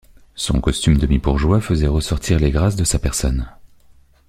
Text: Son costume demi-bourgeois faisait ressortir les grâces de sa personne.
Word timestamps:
Son 0.33 0.61
costume 0.61 0.97
demi-bourgeois 0.97 1.61
faisait 1.61 1.85
ressortir 1.85 2.39
les 2.39 2.49
grâces 2.49 2.75
de 2.75 2.83
sa 2.83 2.97
personne. 2.97 3.47